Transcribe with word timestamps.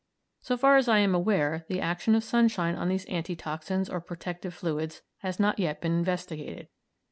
So 0.41 0.57
far 0.57 0.77
as 0.77 0.87
I 0.87 0.97
am 0.97 1.13
aware, 1.13 1.63
the 1.67 1.79
action 1.79 2.15
of 2.15 2.23
sunshine 2.23 2.73
on 2.73 2.89
these 2.89 3.05
anti 3.05 3.35
toxins 3.35 3.87
or 3.87 4.01
protective 4.01 4.51
fluids 4.55 5.03
has 5.19 5.39
not 5.39 5.59
yet 5.59 5.79
been 5.79 5.91
investigated. 5.95 6.69